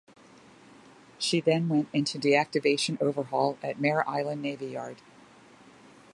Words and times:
She 1.19 1.41
then 1.41 1.69
went 1.69 1.87
into 1.93 2.17
deactivation 2.17 2.99
overhaul 2.99 3.59
at 3.61 3.79
Mare 3.79 4.03
Island 4.09 4.41
Navy 4.41 4.65
Yard. 4.65 4.97